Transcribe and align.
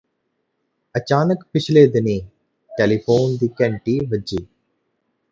ਅਚਾਨਕ 0.95 1.43
ਪਿਛਲੇ 1.53 1.85
ਦਿਨੀਂ 1.87 2.19
ਟੈਲੀਫੂਨ 2.71 3.35
ਦੀ 3.37 3.49
ਘੰਟੀ 3.61 3.99
ਵੱਜੀ 4.05 4.37